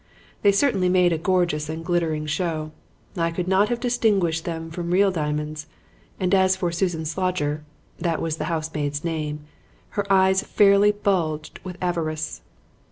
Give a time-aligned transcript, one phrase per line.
[0.41, 2.71] They certainly made a gorgeous and glittering show.
[3.15, 5.67] I could not have distinguished them from real diamonds;
[6.19, 7.61] and as for Susan Slodger
[7.99, 9.41] that was the housemaid's name
[9.89, 12.41] her eyes fairly bulged with avarice.